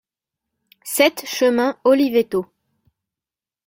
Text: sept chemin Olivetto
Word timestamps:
sept 0.93 1.21
chemin 1.27 1.77
Olivetto 1.83 2.39